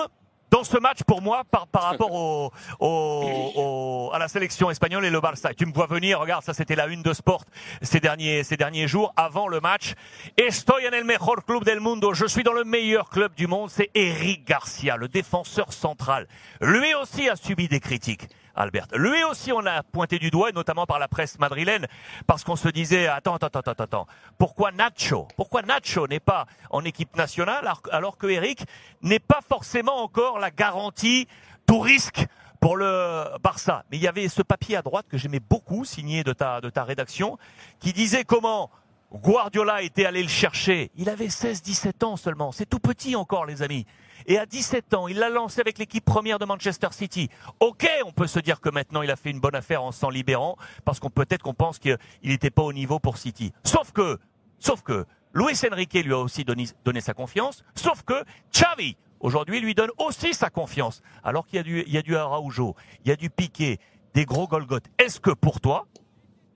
dans 0.51 0.63
ce 0.63 0.77
match 0.77 0.99
pour 1.07 1.21
moi 1.21 1.43
par, 1.49 1.67
par 1.67 1.83
rapport 1.83 2.13
au, 2.13 2.51
au, 2.79 3.51
au, 3.55 4.11
à 4.13 4.19
la 4.19 4.27
sélection 4.27 4.69
espagnole 4.69 5.05
et 5.05 5.09
le 5.09 5.19
Barça. 5.19 5.53
Tu 5.53 5.65
me 5.65 5.73
vois 5.73 5.87
venir, 5.87 6.19
regarde, 6.19 6.43
ça 6.43 6.53
c'était 6.53 6.75
la 6.75 6.87
une 6.87 7.01
de 7.01 7.13
Sport 7.13 7.45
ces 7.81 7.99
derniers, 7.99 8.43
ces 8.43 8.57
derniers 8.57 8.87
jours, 8.87 9.13
avant 9.15 9.47
le 9.47 9.59
match. 9.59 9.93
Estoy 10.37 10.87
en 10.87 10.91
el 10.91 11.05
mejor 11.05 11.43
club 11.45 11.63
del 11.63 11.79
mundo. 11.79 12.13
Je 12.13 12.25
suis 12.25 12.43
dans 12.43 12.53
le 12.53 12.63
meilleur 12.63 13.09
club 13.09 13.33
du 13.35 13.47
monde. 13.47 13.69
C'est 13.69 13.89
Eric 13.95 14.45
Garcia, 14.45 14.97
le 14.97 15.07
défenseur 15.07 15.73
central. 15.73 16.27
Lui 16.59 16.93
aussi 16.93 17.29
a 17.29 17.35
subi 17.35 17.67
des 17.67 17.79
critiques. 17.79 18.27
Albert. 18.55 18.87
Lui 18.93 19.23
aussi, 19.23 19.51
on 19.51 19.59
l'a 19.59 19.83
pointé 19.83 20.19
du 20.19 20.29
doigt, 20.29 20.51
notamment 20.51 20.85
par 20.85 20.99
la 20.99 21.07
presse 21.07 21.39
madrilène, 21.39 21.87
parce 22.27 22.43
qu'on 22.43 22.55
se 22.55 22.69
disait, 22.69 23.07
attends, 23.07 23.35
attends, 23.35 23.59
attends, 23.59 23.83
attends, 23.83 24.07
pourquoi 24.37 24.71
Nacho? 24.71 25.27
Pourquoi 25.35 25.61
Nacho 25.61 26.07
n'est 26.07 26.19
pas 26.19 26.45
en 26.69 26.83
équipe 26.83 27.15
nationale 27.15 27.71
alors 27.91 28.17
que 28.17 28.27
Eric 28.27 28.65
n'est 29.01 29.19
pas 29.19 29.39
forcément 29.47 30.03
encore 30.03 30.39
la 30.39 30.51
garantie 30.51 31.27
tout 31.65 31.79
risque 31.79 32.25
pour 32.59 32.77
le 32.77 33.25
Barça? 33.41 33.83
Mais 33.91 33.97
il 33.97 34.03
y 34.03 34.07
avait 34.07 34.27
ce 34.27 34.41
papier 34.41 34.77
à 34.77 34.81
droite 34.81 35.05
que 35.09 35.17
j'aimais 35.17 35.39
beaucoup, 35.39 35.85
signé 35.85 36.23
de 36.23 36.33
ta, 36.33 36.61
de 36.61 36.69
ta 36.69 36.83
rédaction, 36.83 37.37
qui 37.79 37.93
disait 37.93 38.23
comment 38.23 38.69
Guardiola 39.13 39.81
était 39.81 40.05
allé 40.05 40.23
le 40.23 40.29
chercher. 40.29 40.89
Il 40.95 41.09
avait 41.09 41.27
16-17 41.27 42.05
ans 42.05 42.15
seulement. 42.15 42.51
C'est 42.51 42.65
tout 42.65 42.79
petit 42.79 43.15
encore, 43.15 43.45
les 43.45 43.61
amis. 43.61 43.85
Et 44.25 44.37
à 44.37 44.45
17 44.45 44.93
ans, 44.93 45.07
il 45.07 45.17
l'a 45.17 45.29
lancé 45.29 45.61
avec 45.61 45.77
l'équipe 45.77 46.03
première 46.03 46.39
de 46.39 46.45
Manchester 46.45 46.89
City. 46.91 47.29
Ok, 47.59 47.87
on 48.05 48.11
peut 48.11 48.27
se 48.27 48.39
dire 48.39 48.61
que 48.61 48.69
maintenant 48.69 49.01
il 49.01 49.11
a 49.11 49.15
fait 49.15 49.31
une 49.31 49.39
bonne 49.39 49.55
affaire 49.55 49.83
en 49.83 49.91
s'en 49.91 50.09
libérant, 50.09 50.57
parce 50.85 50.99
qu'on 50.99 51.09
peut-être 51.09 51.43
qu'on 51.43 51.53
pense 51.53 51.79
qu'il 51.79 51.97
n'était 52.23 52.51
pas 52.51 52.63
au 52.63 52.73
niveau 52.73 52.99
pour 52.99 53.17
City. 53.17 53.51
Sauf 53.63 53.91
que, 53.91 54.19
sauf 54.59 54.81
que, 54.81 55.05
Luis 55.33 55.57
Enrique 55.71 55.93
lui 55.93 56.13
a 56.13 56.19
aussi 56.19 56.43
donné, 56.43 57.01
sa 57.01 57.13
confiance, 57.13 57.63
sauf 57.75 58.03
que 58.03 58.23
Xavi 58.51 58.97
aujourd'hui 59.21 59.61
lui 59.61 59.73
donne 59.73 59.91
aussi 59.97 60.33
sa 60.33 60.49
confiance. 60.49 61.01
Alors 61.23 61.45
qu'il 61.45 61.57
y 61.57 61.59
a 61.59 61.63
du, 61.63 61.83
il 61.87 61.93
y 61.93 61.97
a 61.97 62.01
du 62.01 62.17
Araujo, 62.17 62.75
il 63.05 63.09
y 63.09 63.11
a 63.11 63.15
du 63.15 63.29
Piqué, 63.29 63.79
des 64.13 64.25
gros 64.25 64.47
Golgoth. 64.47 64.85
Est-ce 64.97 65.19
que 65.19 65.31
pour 65.31 65.61
toi, 65.61 65.87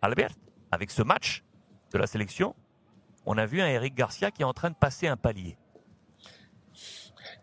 Albert, 0.02 0.32
avec 0.72 0.92
ce 0.92 1.04
match 1.04 1.44
de 1.94 1.98
la 1.98 2.08
sélection, 2.08 2.56
on 3.26 3.38
a 3.38 3.46
vu 3.46 3.62
un 3.62 3.68
Eric 3.68 3.96
Garcia 3.96 4.30
qui 4.30 4.42
est 4.42 4.46
en 4.46 4.54
train 4.54 4.70
de 4.70 4.76
passer 4.76 5.08
un 5.08 5.18
palier? 5.18 5.58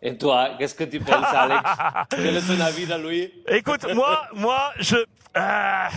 Et 0.02 0.18
toi, 0.18 0.50
qu'est-ce 0.58 0.74
que 0.74 0.84
tu 0.84 1.00
penses, 1.00 1.26
Alex 1.32 1.62
Quel 2.10 2.36
est 2.36 2.40
ton 2.40 2.60
avis 2.60 2.86
lui 2.86 3.32
Écoute, 3.48 3.86
moi, 3.94 4.26
moi, 4.34 4.72
je, 4.78 4.96
euh, 5.36 5.88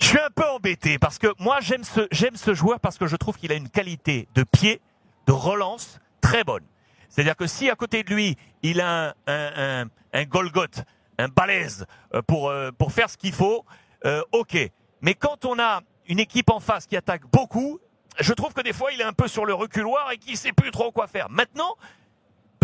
je 0.00 0.06
suis 0.06 0.18
un 0.18 0.30
peu 0.34 0.48
embêté 0.48 0.98
parce 0.98 1.18
que 1.18 1.28
moi, 1.38 1.58
j'aime 1.60 1.84
ce, 1.84 2.08
j'aime 2.10 2.36
ce 2.36 2.54
joueur 2.54 2.80
parce 2.80 2.98
que 2.98 3.06
je 3.06 3.16
trouve 3.16 3.36
qu'il 3.36 3.52
a 3.52 3.54
une 3.54 3.68
qualité 3.68 4.26
de 4.34 4.42
pied, 4.42 4.80
de 5.26 5.32
relance 5.32 6.00
très 6.20 6.42
bonne. 6.42 6.64
C'est-à-dire 7.08 7.36
que 7.36 7.46
si 7.46 7.70
à 7.70 7.76
côté 7.76 8.02
de 8.02 8.12
lui, 8.12 8.36
il 8.62 8.80
a 8.80 9.08
un, 9.08 9.14
un, 9.26 9.82
un, 9.82 9.84
un 10.12 10.24
Golgoth, 10.24 10.82
un 11.18 11.28
balèze 11.28 11.86
euh, 12.14 12.22
pour, 12.22 12.48
euh, 12.48 12.70
pour 12.76 12.92
faire 12.92 13.10
ce 13.10 13.16
qu'il 13.16 13.32
faut, 13.32 13.64
euh, 14.06 14.22
ok. 14.32 14.56
Mais 15.02 15.14
quand 15.14 15.44
on 15.44 15.58
a 15.58 15.82
une 16.08 16.18
équipe 16.18 16.50
en 16.50 16.60
face 16.60 16.86
qui 16.86 16.96
attaque 16.96 17.22
beaucoup, 17.30 17.78
je 18.18 18.32
trouve 18.32 18.52
que 18.52 18.60
des 18.62 18.72
fois 18.72 18.92
il 18.92 19.00
est 19.00 19.04
un 19.04 19.12
peu 19.12 19.28
sur 19.28 19.44
le 19.46 19.54
reculoir 19.54 20.10
et 20.10 20.18
qu'il 20.18 20.36
sait 20.36 20.52
plus 20.52 20.70
trop 20.70 20.90
quoi 20.90 21.06
faire. 21.06 21.28
Maintenant, 21.30 21.76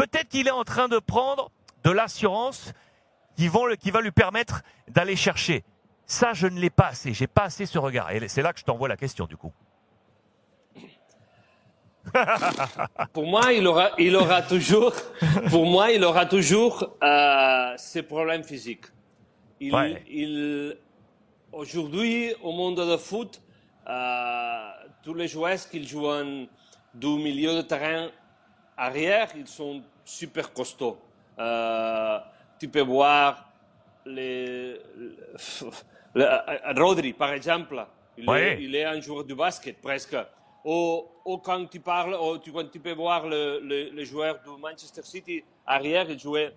peut-être 0.06 0.28
qu'il 0.28 0.48
est 0.48 0.52
en 0.52 0.64
train 0.64 0.88
de 0.88 0.98
prendre 0.98 1.50
de 1.84 1.90
l'assurance 1.90 2.72
qui, 3.36 3.48
vont, 3.48 3.66
qui 3.78 3.90
va 3.90 4.00
lui 4.00 4.10
permettre 4.10 4.62
d'aller 4.88 5.16
chercher. 5.16 5.64
Ça, 6.06 6.32
je 6.32 6.46
ne 6.46 6.58
l'ai 6.58 6.70
pas 6.70 6.88
assez. 6.88 7.12
J'ai 7.12 7.26
pas 7.26 7.44
assez 7.44 7.66
ce 7.66 7.78
regard. 7.78 8.10
Et 8.10 8.28
c'est 8.28 8.42
là 8.42 8.52
que 8.52 8.60
je 8.60 8.64
t'envoie 8.64 8.88
la 8.88 8.96
question, 8.96 9.26
du 9.26 9.36
coup. 9.36 9.52
pour 13.12 13.26
moi, 13.26 13.52
il 13.52 13.66
aura, 13.66 13.90
il 13.98 14.14
aura 14.14 14.42
toujours, 14.42 14.92
pour 15.50 15.66
moi, 15.66 15.90
il 15.90 16.04
aura 16.04 16.25
toujours 16.26 16.96
euh, 17.02 17.75
ses 17.76 18.02
problèmes 18.02 18.44
physiques. 18.44 18.86
Il, 19.58 19.75
il, 20.08 20.76
aujourd'hui, 21.52 22.32
au 22.42 22.52
monde 22.52 22.76
de 22.76 22.96
foot, 22.96 23.40
euh, 23.88 24.68
tous 25.02 25.14
les 25.14 25.26
joueurs 25.26 25.58
qui 25.68 25.86
jouent 25.86 26.46
du 26.94 27.06
milieu 27.06 27.54
de 27.56 27.62
terrain 27.62 28.10
arrière, 28.76 29.28
ils 29.36 29.48
sont 29.48 29.82
super 30.06 30.52
costauds. 30.52 30.96
Euh, 31.38 32.18
tu 32.58 32.68
peux 32.68 32.80
voir 32.80 33.52
les, 34.06 34.80
Rodri, 36.76 37.12
par 37.12 37.32
exemple. 37.32 37.84
Il, 38.16 38.30
est, 38.30 38.62
il, 38.62 38.75
est, 38.75 38.84
un 38.84 38.98
joueur 39.00 39.25
de 39.25 39.34
basket, 39.34 39.78
presque. 39.82 40.16
Ou, 40.64 41.04
quand 41.44 41.66
tu 41.66 41.80
parles, 41.80 42.14
ou 42.14 42.38
tu, 42.38 42.50
quand 42.50 42.70
tu 42.70 42.80
peux 42.80 42.94
voir 42.94 43.26
le, 43.26 43.60
le, 43.60 43.90
le, 43.90 44.04
joueur 44.04 44.40
de 44.44 44.50
Manchester 44.58 45.02
City 45.02 45.44
arrière, 45.66 46.06
il 46.08 46.18
jouait 46.18 46.54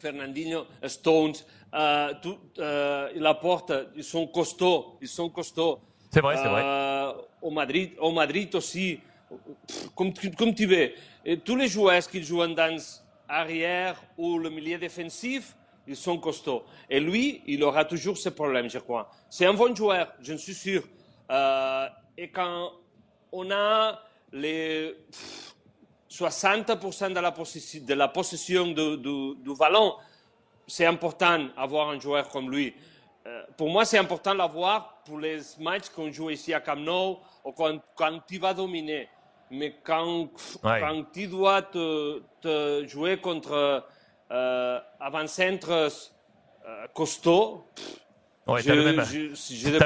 Fernandinho, 0.00 0.66
Stones, 0.86 1.34
euh, 1.74 2.12
tout, 2.20 2.38
euh, 2.58 3.10
la 3.14 3.34
porte, 3.34 3.72
ils 3.96 4.04
sont 4.04 4.26
costauds, 4.26 4.98
ils 5.00 5.08
sont 5.08 5.30
costauds. 5.30 5.78
C'est 6.10 6.20
vrai, 6.20 6.36
c'est 6.36 6.48
vrai. 6.48 6.62
Euh, 6.64 7.12
au 7.40 7.50
Madrid, 7.50 7.92
au 7.98 8.10
Madrid 8.12 8.54
aussi, 8.54 9.00
comme, 9.94 10.12
comme 10.36 10.54
tu 10.54 10.66
veux. 10.66 10.92
Et 11.24 11.38
tous 11.38 11.56
les 11.56 11.68
joueurs 11.68 12.06
qui 12.08 12.22
jouent 12.22 12.46
dans 12.46 12.78
arrière 13.28 14.02
ou 14.18 14.38
le 14.38 14.50
milieu 14.50 14.78
défensif, 14.78 15.56
ils 15.86 15.96
sont 15.96 16.18
costauds. 16.18 16.64
Et 16.88 17.00
lui, 17.00 17.42
il 17.46 17.62
aura 17.64 17.84
toujours 17.84 18.16
ce 18.16 18.28
problème, 18.28 18.68
je 18.68 18.78
crois. 18.78 19.10
C'est 19.28 19.46
un 19.46 19.54
bon 19.54 19.74
joueur, 19.74 20.12
je 20.20 20.34
suis 20.34 20.54
sûr. 20.54 20.82
Euh, 21.30 21.88
et 22.16 22.28
quand 22.28 22.72
on 23.32 23.50
a 23.50 24.00
les 24.32 24.94
60% 26.12 27.12
de 27.12 27.94
la, 27.94 28.08
possession, 28.08 28.66
du, 28.68 29.54
ballon. 29.58 29.94
C'est 30.66 30.86
important 30.86 31.48
d'avoir 31.56 31.88
un 31.88 31.98
joueur 31.98 32.28
comme 32.28 32.50
lui. 32.50 32.74
Euh, 33.26 33.42
pour 33.56 33.70
moi, 33.70 33.84
c'est 33.84 33.98
important 33.98 34.34
d'avoir 34.34 35.02
pour 35.04 35.18
les 35.18 35.38
matchs 35.58 35.88
qu'on 35.88 36.10
joue 36.12 36.30
ici 36.30 36.52
à 36.52 36.60
Camp 36.60 37.18
ou 37.44 37.52
quand, 37.52 37.78
quand 37.96 38.20
tu 38.26 38.38
vas 38.38 38.52
dominer. 38.52 39.08
Mais 39.52 39.74
quand, 39.84 40.30
ouais. 40.64 40.80
quand 40.80 41.04
tu 41.12 41.26
dois 41.26 41.60
te, 41.60 42.22
te 42.40 42.86
jouer 42.88 43.18
contre 43.18 43.84
euh, 44.32 44.78
avant-centres 44.98 45.70
euh, 45.70 46.86
costauds, 46.94 47.66
Ouais, 48.44 48.60
j'ai 48.60 48.74
le 48.74 48.82
même, 48.82 48.98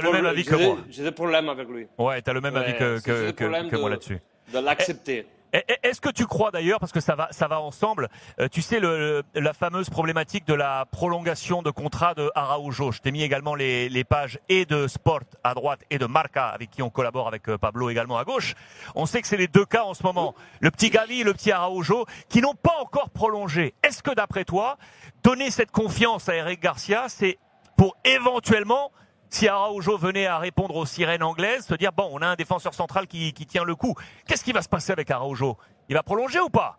le 0.00 0.12
même 0.12 0.24
avis 0.24 0.44
que 0.44 0.54
moi. 0.54 0.78
J'ai 0.88 1.02
des 1.02 1.10
problèmes 1.12 1.48
avec 1.50 1.68
lui. 1.68 1.86
Ouais, 1.98 2.22
t'as 2.22 2.32
le 2.32 2.40
même 2.40 2.54
Ouais, 2.54 2.60
avis 2.60 2.72
que, 2.78 3.00
que, 3.02 3.26
des 3.26 3.32
problèmes 3.34 3.68
moi 3.76 3.90
de- 3.90 3.94
là-dessus. 3.94 4.18
De 4.50 4.58
l'accepter. 4.60 5.26
Et- 5.52 5.64
et- 5.68 5.78
Est-ce 5.88 6.00
que 6.00 6.08
tu 6.10 6.26
crois 6.26 6.50
d'ailleurs, 6.50 6.80
parce 6.80 6.92
que 6.92 7.00
ça 7.00 7.14
va, 7.14 7.28
ça 7.30 7.46
va 7.48 7.60
ensemble, 7.60 8.08
euh, 8.40 8.48
tu 8.48 8.60
sais 8.62 8.80
le- 8.80 9.22
la 9.34 9.52
fameuse 9.52 9.88
problématique 9.88 10.46
de 10.46 10.54
la 10.54 10.84
prolongation 10.90 11.62
de 11.62 11.70
contrat 11.70 12.14
de 12.14 12.30
Araujo. 12.34 12.92
Je 12.92 13.00
t'ai 13.00 13.12
mis 13.12 13.22
également 13.22 13.54
les, 13.54 13.88
les 13.88 14.04
pages 14.04 14.38
et 14.48 14.64
de 14.66 14.86
Sport 14.88 15.20
à 15.44 15.54
droite 15.54 15.80
et 15.90 15.98
de 15.98 16.06
Marca 16.06 16.48
avec 16.48 16.70
qui 16.70 16.82
on 16.82 16.90
collabore 16.90 17.28
avec 17.28 17.48
euh, 17.48 17.56
Pablo 17.58 17.88
également 17.90 18.18
à 18.18 18.24
gauche. 18.24 18.54
On 18.94 19.06
sait 19.06 19.22
que 19.22 19.28
c'est 19.28 19.36
les 19.36 19.48
deux 19.48 19.64
cas 19.64 19.84
en 19.84 19.94
ce 19.94 20.02
moment, 20.02 20.34
le 20.60 20.70
petit 20.70 20.90
Gavi 20.90 21.20
et 21.20 21.24
le 21.24 21.32
petit 21.32 21.52
Araujo, 21.52 22.06
qui 22.28 22.40
n'ont 22.40 22.54
pas 22.54 22.76
encore 22.80 23.10
prolongé. 23.10 23.74
Est-ce 23.82 24.02
que 24.02 24.10
d'après 24.14 24.44
toi, 24.44 24.76
donner 25.22 25.50
cette 25.50 25.70
confiance 25.70 26.28
à 26.28 26.34
Eric 26.36 26.60
Garcia, 26.60 27.04
c'est 27.08 27.38
pour 27.76 27.96
éventuellement 28.04 28.90
si 29.36 29.48
Araujo 29.48 29.98
venait 29.98 30.24
à 30.26 30.38
répondre 30.38 30.74
aux 30.76 30.86
sirènes 30.86 31.22
anglaises, 31.22 31.66
se 31.66 31.74
dire 31.74 31.92
bon, 31.92 32.08
on 32.10 32.22
a 32.22 32.26
un 32.26 32.36
défenseur 32.36 32.72
central 32.72 33.06
qui, 33.06 33.34
qui 33.34 33.44
tient 33.44 33.64
le 33.64 33.74
coup. 33.76 33.94
Qu'est-ce 34.26 34.42
qui 34.42 34.52
va 34.52 34.62
se 34.62 34.68
passer 34.68 34.92
avec 34.92 35.10
Araujo? 35.10 35.58
Il 35.90 35.94
va 35.94 36.02
prolonger 36.02 36.40
ou 36.40 36.48
pas? 36.48 36.78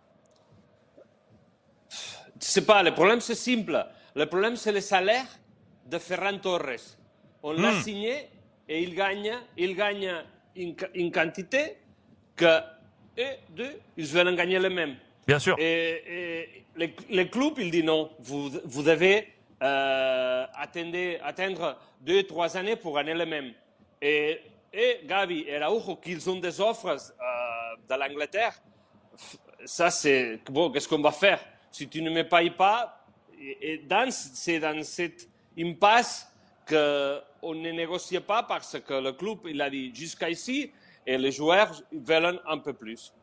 Je 1.89 2.45
sais 2.45 2.65
pas, 2.65 2.81
le 2.83 2.93
problème 2.93 3.21
c'est 3.21 3.35
simple. 3.35 3.85
Le 4.15 4.25
problème 4.25 4.55
c'est 4.55 4.71
le 4.71 4.81
salaire 4.81 5.27
de 5.85 5.99
Ferran 5.99 6.37
Torres. 6.39 6.83
On 7.43 7.51
l'a 7.51 7.71
Hmm. 7.71 7.81
signé 7.81 8.27
et 8.67 8.81
il 8.81 8.95
gagne, 8.95 9.33
il 9.55 9.75
gagne 9.75 10.11
une, 10.55 10.75
une 10.95 11.11
quantité 11.11 11.77
que 12.35 12.59
eux 13.19 13.35
deux, 13.51 13.79
ils 13.97 14.05
veulent 14.07 14.35
gagner 14.35 14.57
le 14.59 14.69
même. 14.71 14.95
Bien 15.27 15.37
sûr. 15.39 15.55
Et, 15.59 16.03
et 16.07 16.65
le, 16.75 16.87
le 17.15 17.23
club, 17.25 17.53
il 17.59 17.69
dit 17.69 17.83
non, 17.83 18.09
vous, 18.19 18.49
vous 18.65 18.81
devez 18.83 19.27
euh, 19.61 20.45
attendre, 20.53 21.77
deux, 21.99 22.23
trois 22.23 22.55
années 22.57 22.75
pour 22.75 22.95
gagner 22.95 23.13
le 23.13 23.25
même. 23.25 23.53
Et, 24.01 24.39
et 24.71 25.01
Gavi 25.05 25.45
et 25.47 25.57
Araujo, 25.57 25.95
qu'ils 25.95 26.29
ont 26.29 26.39
des 26.39 26.61
offres 26.61 26.89
euh, 26.89 26.95
de 27.89 27.99
l'Angleterre, 27.99 28.53
ça 29.65 29.89
c'est 29.89 30.39
bon, 30.49 30.71
qu'est-ce 30.71 30.87
qu'on 30.87 31.01
va 31.01 31.11
faire? 31.11 31.43
Si 31.71 31.87
tu 31.87 32.01
ne 32.01 32.09
me 32.09 32.23
payes 32.27 32.51
pas, 32.51 33.03
et, 33.39 33.79
dans, 33.79 34.11
c'est 34.11 34.59
dans 34.59 34.83
cette 34.83 35.27
impasse 35.57 36.31
qu'on 36.67 37.55
ne 37.55 37.71
négocie 37.71 38.19
pas 38.19 38.43
parce 38.43 38.79
que 38.79 38.93
le 38.93 39.13
club 39.13 39.39
il 39.45 39.61
a 39.61 39.69
dit 39.69 39.93
jusqu'à 39.93 40.29
ici 40.29 40.71
et 41.05 41.17
les 41.17 41.31
joueurs 41.31 41.71
veulent 41.91 42.41
un 42.47 42.57
peu 42.57 42.73
plus. 42.73 43.13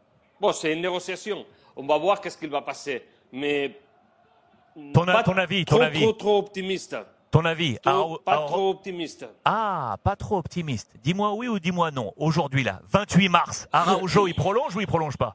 Bon, 0.41 0.53
c'est 0.53 0.73
une 0.73 0.81
négociation. 0.81 1.45
On 1.77 1.87
va 1.87 1.99
voir 1.99 2.21
qu'est-ce 2.21 2.39
qu'il 2.39 2.51
va 2.51 2.63
passer. 2.63 3.05
Mais 3.33 3.77
Ton, 4.93 5.07
a- 5.09 5.23
ton 5.23 5.37
avis, 5.37 5.65
ton 5.65 5.77
trop, 5.77 5.85
avis, 5.85 6.01
trop, 6.03 6.13
trop 6.13 6.39
optimiste. 6.39 6.97
ton 7.31 7.45
avis. 7.45 7.77
Trop- 7.79 7.91
Arau- 7.91 8.23
pas 8.25 8.35
Arau- 8.37 8.47
trop 8.49 8.71
optimiste. 8.71 9.27
Ah, 9.45 9.97
pas 10.03 10.17
trop 10.17 10.37
optimiste. 10.39 10.91
Dis-moi 11.03 11.33
oui 11.35 11.47
ou 11.49 11.59
dis-moi 11.59 11.91
non. 11.91 12.13
Aujourd'hui 12.17 12.65
là, 12.65 12.81
28 12.91 13.29
mars, 13.29 13.69
Araujo, 13.73 14.27
il 14.27 14.35
prolonge 14.35 14.75
ou 14.77 14.81
il 14.81 14.87
prolonge 14.87 15.17
pas? 15.17 15.35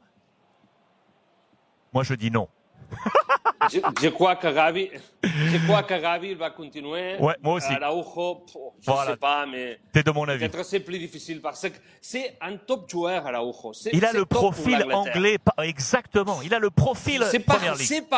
Moi 1.93 2.03
je 2.03 2.13
dis 2.15 2.31
non. 2.31 2.47
je, 3.71 3.79
je 4.01 4.07
crois 4.09 4.35
que 4.35 4.47
Gavi, 4.51 4.89
je 5.23 5.63
crois 5.65 5.83
que 5.83 5.93
Gavi 5.99 6.33
va 6.33 6.49
continuer. 6.49 7.17
Ouais, 7.19 7.35
moi 7.41 7.53
aussi. 7.55 7.71
Araujo, 7.73 8.43
je 8.47 8.57
ne 8.89 8.93
Voilà. 8.95 9.11
sais 9.11 9.17
pas, 9.17 9.45
mais 9.45 9.79
T'es 9.93 10.01
de 10.03 10.09
mon 10.11 10.27
avis. 10.27 10.49
peut-être 10.49 10.65
c'est 10.65 10.79
plus 10.79 10.97
difficile 10.97 11.39
parce 11.41 11.61
que 11.69 11.77
c'est 12.01 12.35
un 12.41 12.57
top 12.57 12.89
joueur, 12.89 13.25
Araujo. 13.27 13.71
Il 13.93 14.03
a 14.05 14.11
le 14.11 14.25
profil 14.25 14.83
anglais, 14.91 15.37
exactement. 15.63 16.41
Il 16.43 16.53
a 16.53 16.59
le 16.59 16.69
profil 16.71 17.23
C'est 17.29 17.39
par- 17.39 17.57
Première 17.57 17.75
Ligue. 17.75 17.87
c'est 17.87 18.09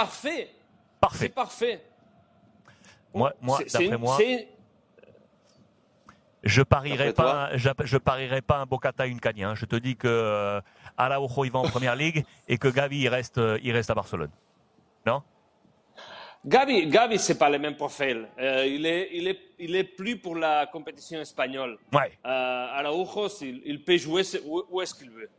parfait. 1.01 1.25
C'est 1.25 1.35
Parfait. 1.35 1.83
Moi, 3.13 3.33
moi 3.41 3.59
d'après 3.73 3.97
moi, 3.97 4.17
je 6.43 6.61
parierais 6.63 7.13
pas, 7.13 7.49
je, 7.57 7.69
je 7.83 7.97
parierais 7.97 8.41
pas 8.41 8.57
un 8.59 8.65
Bocata 8.65 9.05
une 9.05 9.19
Cagna. 9.19 9.49
hein. 9.49 9.55
Je 9.55 9.65
te 9.65 9.75
dis 9.75 9.95
que 9.97 10.07
euh, 10.07 10.61
Araujo 10.97 11.43
il 11.45 11.51
va 11.51 11.59
en 11.59 11.69
Première 11.69 11.95
Ligue 11.95 12.23
et 12.47 12.57
que 12.57 12.69
Gavi 12.69 12.99
il 13.01 13.09
reste, 13.09 13.37
euh, 13.37 13.59
il 13.61 13.71
reste 13.73 13.89
à 13.89 13.95
Barcelone. 13.95 14.31
Non? 15.05 15.21
Gavi, 16.43 16.87
Gavi 16.87 17.19
c'est 17.19 17.37
pas 17.37 17.49
le 17.49 17.59
même 17.59 17.75
profil. 17.75 18.27
Euh, 18.39 18.65
il, 18.65 18.85
est, 18.87 19.09
il, 19.13 19.27
est, 19.27 19.39
il 19.59 19.75
est 19.75 19.83
plus 19.83 20.17
pour 20.17 20.35
la 20.35 20.65
compétition 20.65 21.19
espagnole. 21.19 21.77
Ouais. 21.93 22.17
Euh, 22.25 22.79
Araujo, 22.79 23.27
il, 23.41 23.61
il 23.65 23.83
peut 23.83 23.97
jouer 23.97 24.23
où, 24.45 24.63
où 24.71 24.81
est-ce 24.81 24.95
qu'il 24.95 25.11
veut? 25.11 25.29